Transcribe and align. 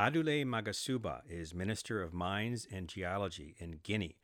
Abdoulaye 0.00 0.46
Magassouba 0.46 1.20
is 1.28 1.52
Minister 1.52 2.02
of 2.02 2.14
Mines 2.14 2.66
and 2.72 2.88
Geology 2.88 3.54
in 3.58 3.80
Guinea, 3.82 4.16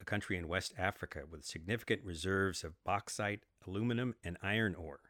a 0.00 0.04
country 0.06 0.38
in 0.38 0.48
West 0.48 0.72
Africa 0.78 1.24
with 1.30 1.44
significant 1.44 2.00
reserves 2.02 2.64
of 2.64 2.82
bauxite, 2.82 3.44
aluminum, 3.66 4.14
and 4.24 4.38
iron 4.42 4.74
ore. 4.74 5.00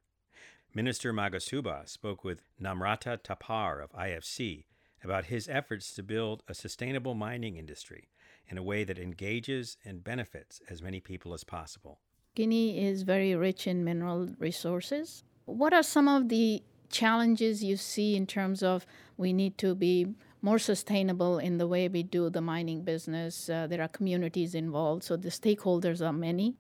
Minister 0.75 1.13
Magassouba 1.13 1.89
spoke 1.89 2.25
with 2.25 2.43
Namrata 2.61 3.23
Tapar 3.23 3.81
of 3.81 3.93
IFC 3.93 4.65
about 5.05 5.27
his 5.27 5.49
efforts 5.49 5.95
to 5.95 6.03
build 6.03 6.43
a 6.49 6.53
sustainable 6.55 7.15
mining 7.15 7.57
industry 7.57 8.09
in 8.49 8.59
a 8.59 8.63
way 8.63 8.83
that 8.83 8.99
engages 8.99 9.77
and 9.85 10.03
benefits 10.03 10.61
as 10.69 10.83
many 10.83 10.99
people 10.99 11.33
as 11.33 11.45
possible. 11.45 12.01
Guinea 12.35 12.85
is 12.85 13.03
very 13.03 13.37
rich 13.37 13.69
in 13.69 13.85
mineral 13.85 14.35
resources. 14.41 15.23
What 15.45 15.73
are 15.73 15.85
some 15.85 16.09
of 16.09 16.29
the 16.29 16.65
challenges 16.91 17.63
you 17.63 17.77
see 17.77 18.17
in 18.17 18.27
terms 18.27 18.63
of 18.63 18.87
we 19.17 19.33
need 19.33 19.59
to 19.59 19.75
be 19.75 20.15
more 20.41 20.59
sustainable 20.59 21.39
in 21.39 21.59
the 21.59 21.67
way 21.67 21.89
we 21.89 22.03
do 22.03 22.31
the 22.31 22.41
mining 22.41 22.83
business. 22.83 23.49
Uh, 23.49 23.67
there 23.67 23.83
are 23.83 23.89
communities 23.89 24.55
involved, 24.55 25.03
so 25.03 25.17
the 25.17 25.29
stakeholders 25.29 26.07
are 26.07 26.13
many. 26.13 26.57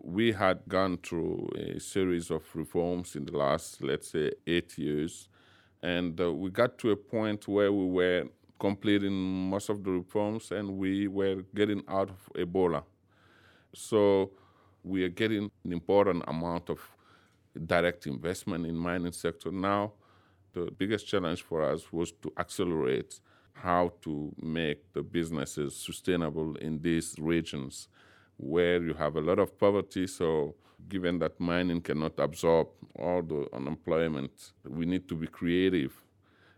We 0.00 0.32
had 0.32 0.60
gone 0.68 0.98
through 0.98 1.50
a 1.56 1.80
series 1.80 2.30
of 2.30 2.42
reforms 2.54 3.16
in 3.16 3.24
the 3.24 3.36
last, 3.36 3.82
let's 3.82 4.10
say, 4.10 4.30
eight 4.46 4.78
years, 4.78 5.28
and 5.82 6.20
uh, 6.20 6.32
we 6.32 6.50
got 6.50 6.78
to 6.78 6.92
a 6.92 6.96
point 6.96 7.48
where 7.48 7.72
we 7.72 7.86
were 7.86 8.24
completing 8.58 9.12
most 9.50 9.68
of 9.68 9.84
the 9.84 9.90
reforms 9.90 10.50
and 10.50 10.78
we 10.78 11.08
were 11.08 11.42
getting 11.54 11.82
out 11.88 12.10
of 12.10 12.30
Ebola. 12.34 12.84
So 13.74 14.30
we 14.82 15.04
are 15.04 15.08
getting 15.08 15.50
an 15.64 15.72
important 15.72 16.24
amount 16.26 16.70
of 16.70 16.80
direct 17.66 18.06
investment 18.06 18.66
in 18.66 18.76
mining 18.76 19.12
sector 19.12 19.50
now 19.50 19.92
the 20.56 20.70
biggest 20.70 21.06
challenge 21.06 21.42
for 21.42 21.62
us 21.62 21.92
was 21.92 22.12
to 22.12 22.32
accelerate 22.38 23.20
how 23.52 23.92
to 24.02 24.34
make 24.40 24.92
the 24.94 25.02
businesses 25.02 25.76
sustainable 25.76 26.56
in 26.56 26.80
these 26.80 27.14
regions 27.18 27.88
where 28.38 28.82
you 28.82 28.94
have 28.94 29.16
a 29.16 29.20
lot 29.20 29.38
of 29.38 29.58
poverty. 29.58 30.06
So, 30.06 30.54
given 30.88 31.18
that 31.18 31.38
mining 31.38 31.80
cannot 31.82 32.18
absorb 32.18 32.68
all 32.98 33.22
the 33.22 33.46
unemployment, 33.52 34.52
we 34.66 34.86
need 34.86 35.08
to 35.08 35.14
be 35.14 35.26
creative, 35.26 35.92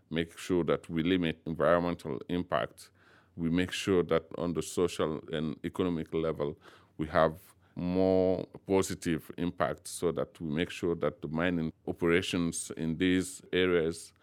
make 0.09 0.37
sure 0.37 0.63
that 0.65 0.89
we 0.89 1.03
limit 1.03 1.39
environmental 1.45 2.19
impact. 2.29 2.89
We 3.35 3.49
make 3.49 3.71
sure 3.71 4.03
that 4.03 4.23
on 4.37 4.53
the 4.53 4.61
social 4.61 5.21
and 5.31 5.57
economic 5.63 6.13
level, 6.13 6.57
we 6.97 7.07
have 7.07 7.33
more 7.79 8.45
positive 8.67 9.31
impact 9.37 9.87
so 9.87 10.11
that 10.11 10.39
we 10.39 10.49
make 10.49 10.69
sure 10.69 10.95
that 10.95 11.21
the 11.21 11.27
mining 11.27 11.71
operations 11.87 12.71
in 12.77 12.97
these 12.97 13.41
areas 13.53 14.13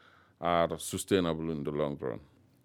are 0.41 0.79
sustainable 0.79 1.51
in 1.51 1.65
the 1.65 1.71
long 1.71 1.97
run. 2.01 2.21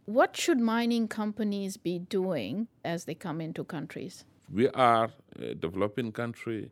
What 0.06 0.36
should 0.36 0.60
mining 0.60 1.08
companies 1.08 1.78
be 1.78 2.00
doing 2.00 2.68
as 2.84 3.06
they 3.06 3.16
come 3.16 3.40
into 3.40 3.64
countries? 3.64 4.26
We 4.52 4.68
are 4.70 5.10
a 5.40 5.56
developing 5.56 6.12
country. 6.12 6.72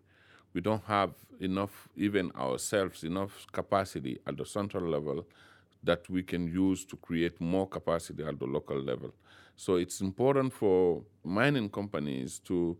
We 0.53 0.61
don't 0.61 0.83
have 0.85 1.11
enough, 1.39 1.87
even 1.95 2.31
ourselves, 2.35 3.03
enough 3.03 3.47
capacity 3.51 4.19
at 4.27 4.35
the 4.37 4.45
central 4.45 4.89
level 4.89 5.25
that 5.83 6.09
we 6.09 6.23
can 6.23 6.47
use 6.47 6.83
to 6.85 6.97
create 6.97 7.39
more 7.39 7.67
capacity 7.67 8.23
at 8.23 8.37
the 8.39 8.45
local 8.45 8.81
level. 8.81 9.13
So 9.55 9.75
it's 9.75 10.01
important 10.01 10.51
for 10.51 11.03
mining 11.23 11.69
companies 11.69 12.39
to 12.45 12.77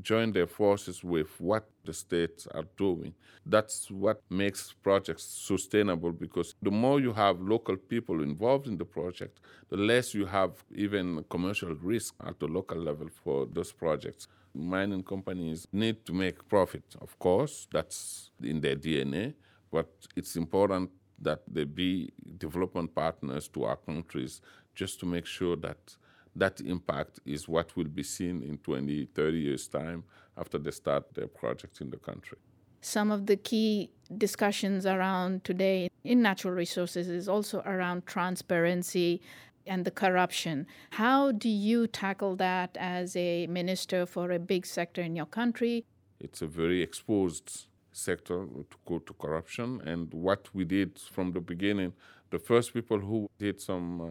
join 0.00 0.32
their 0.32 0.46
forces 0.46 1.04
with 1.04 1.28
what 1.40 1.68
the 1.84 1.92
states 1.92 2.46
are 2.54 2.64
doing. 2.76 3.14
That's 3.44 3.90
what 3.90 4.22
makes 4.30 4.72
projects 4.82 5.24
sustainable 5.24 6.12
because 6.12 6.54
the 6.62 6.70
more 6.70 7.00
you 7.00 7.12
have 7.12 7.40
local 7.40 7.76
people 7.76 8.22
involved 8.22 8.66
in 8.66 8.78
the 8.78 8.84
project, 8.84 9.40
the 9.68 9.76
less 9.76 10.14
you 10.14 10.26
have 10.26 10.52
even 10.74 11.24
commercial 11.28 11.74
risk 11.74 12.14
at 12.24 12.38
the 12.38 12.46
local 12.46 12.78
level 12.78 13.08
for 13.24 13.46
those 13.52 13.72
projects. 13.72 14.28
Mining 14.54 15.02
companies 15.02 15.66
need 15.72 16.04
to 16.06 16.12
make 16.12 16.46
profit, 16.48 16.84
of 17.00 17.18
course, 17.18 17.66
that's 17.72 18.30
in 18.42 18.60
their 18.60 18.76
DNA, 18.76 19.34
but 19.70 19.88
it's 20.14 20.36
important 20.36 20.90
that 21.20 21.40
they 21.48 21.64
be 21.64 22.12
development 22.38 22.94
partners 22.94 23.48
to 23.48 23.64
our 23.64 23.76
countries 23.76 24.40
just 24.74 25.00
to 25.00 25.06
make 25.06 25.26
sure 25.26 25.56
that 25.56 25.96
that 26.36 26.60
impact 26.60 27.20
is 27.26 27.48
what 27.48 27.76
will 27.76 27.88
be 27.88 28.02
seen 28.02 28.42
in 28.42 28.58
20, 28.58 29.06
30 29.14 29.38
years' 29.38 29.68
time 29.68 30.04
after 30.36 30.58
they 30.58 30.70
start 30.70 31.14
their 31.14 31.26
projects 31.26 31.80
in 31.80 31.90
the 31.90 31.96
country. 31.96 32.38
Some 32.80 33.10
of 33.10 33.26
the 33.26 33.36
key 33.36 33.90
discussions 34.18 34.86
around 34.86 35.44
today 35.44 35.88
in 36.04 36.22
natural 36.22 36.54
resources 36.54 37.08
is 37.08 37.28
also 37.28 37.62
around 37.64 38.06
transparency 38.06 39.20
and 39.66 39.84
the 39.84 39.90
corruption. 39.90 40.66
How 40.90 41.32
do 41.32 41.48
you 41.48 41.86
tackle 41.86 42.34
that 42.36 42.76
as 42.80 43.14
a 43.14 43.46
minister 43.46 44.06
for 44.06 44.32
a 44.32 44.38
big 44.38 44.66
sector 44.66 45.00
in 45.00 45.14
your 45.14 45.26
country? 45.26 45.84
It's 46.18 46.42
a 46.42 46.46
very 46.46 46.82
exposed 46.82 47.66
sector 47.92 48.46
to 48.46 48.76
go 48.86 48.98
to 48.98 49.12
corruption. 49.14 49.80
And 49.84 50.12
what 50.12 50.48
we 50.52 50.64
did 50.64 50.98
from 50.98 51.32
the 51.32 51.40
beginning, 51.40 51.92
the 52.30 52.38
first 52.38 52.74
people 52.74 52.98
who 52.98 53.30
did 53.38 53.60
some 53.60 54.00
uh, 54.00 54.06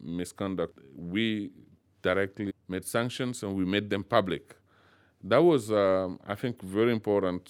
misconduct, 0.00 0.78
we 0.94 1.50
directly 2.02 2.52
made 2.68 2.84
sanctions 2.84 3.42
and 3.42 3.54
we 3.54 3.64
made 3.64 3.90
them 3.90 4.04
public. 4.04 4.56
That 5.22 5.42
was, 5.42 5.72
um, 5.72 6.20
I 6.26 6.34
think, 6.34 6.62
very 6.62 6.92
important 6.92 7.48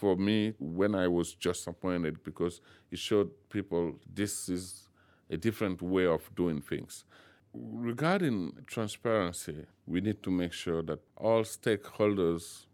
for 0.00 0.16
me 0.16 0.54
when 0.58 0.94
I 0.94 1.08
was 1.08 1.34
just 1.34 1.66
appointed 1.66 2.22
because 2.22 2.60
it 2.90 2.98
showed 2.98 3.30
people 3.48 3.98
this 4.12 4.48
is 4.48 4.88
a 5.30 5.36
different 5.36 5.82
way 5.82 6.06
of 6.06 6.22
doing 6.34 6.60
things. 6.60 7.04
Regarding 7.52 8.52
transparency, 8.66 9.64
we 9.86 10.00
need 10.00 10.22
to 10.22 10.30
make 10.30 10.52
sure 10.52 10.82
that 10.82 11.00
all 11.16 11.42
stakeholders 11.42 12.66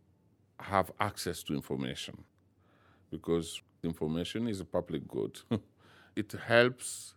have 0.58 0.90
access 1.00 1.42
to 1.44 1.54
information 1.54 2.24
because 3.10 3.62
information 3.82 4.48
is 4.48 4.60
a 4.60 4.64
public 4.64 5.06
good. 5.06 5.38
it 6.16 6.32
helps 6.46 7.14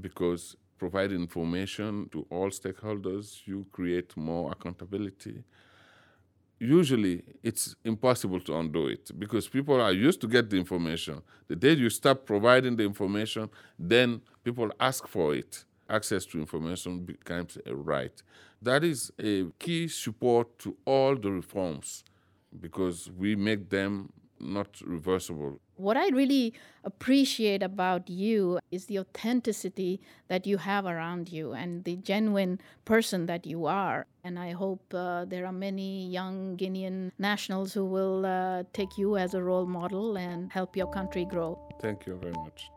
because 0.00 0.56
provide 0.82 1.12
information 1.12 2.08
to 2.10 2.26
all 2.28 2.50
stakeholders, 2.50 3.46
you 3.46 3.64
create 3.70 4.16
more 4.16 4.50
accountability. 4.50 5.44
Usually, 6.58 7.22
it's 7.40 7.76
impossible 7.84 8.40
to 8.40 8.56
undo 8.56 8.88
it 8.88 9.16
because 9.16 9.46
people 9.48 9.80
are 9.80 9.92
used 9.92 10.20
to 10.22 10.26
get 10.26 10.50
the 10.50 10.56
information. 10.56 11.22
The 11.46 11.54
day 11.54 11.74
you 11.74 11.88
stop 11.88 12.26
providing 12.26 12.74
the 12.74 12.82
information, 12.82 13.48
then 13.78 14.22
people 14.42 14.72
ask 14.80 15.06
for 15.06 15.36
it. 15.36 15.64
Access 15.88 16.26
to 16.26 16.40
information 16.40 17.04
becomes 17.04 17.58
a 17.64 17.76
right. 17.76 18.20
That 18.60 18.82
is 18.82 19.12
a 19.20 19.44
key 19.60 19.86
support 19.86 20.58
to 20.60 20.76
all 20.84 21.14
the 21.14 21.30
reforms 21.30 22.02
because 22.60 23.08
we 23.16 23.36
make 23.36 23.70
them 23.70 24.12
not 24.40 24.80
reversible. 24.84 25.60
What 25.82 25.96
I 25.96 26.10
really 26.10 26.54
appreciate 26.84 27.60
about 27.60 28.08
you 28.08 28.60
is 28.70 28.86
the 28.86 29.00
authenticity 29.00 30.00
that 30.28 30.46
you 30.46 30.58
have 30.58 30.86
around 30.86 31.32
you 31.32 31.54
and 31.54 31.82
the 31.82 31.96
genuine 31.96 32.60
person 32.84 33.26
that 33.26 33.46
you 33.46 33.66
are. 33.66 34.06
And 34.22 34.38
I 34.38 34.52
hope 34.52 34.94
uh, 34.94 35.24
there 35.24 35.44
are 35.44 35.52
many 35.52 36.06
young 36.06 36.56
Guinean 36.56 37.10
nationals 37.18 37.74
who 37.74 37.84
will 37.84 38.24
uh, 38.24 38.62
take 38.72 38.96
you 38.96 39.16
as 39.16 39.34
a 39.34 39.42
role 39.42 39.66
model 39.66 40.16
and 40.16 40.52
help 40.52 40.76
your 40.76 40.86
country 40.86 41.24
grow. 41.24 41.58
Thank 41.80 42.06
you 42.06 42.14
very 42.14 42.34
much. 42.34 42.70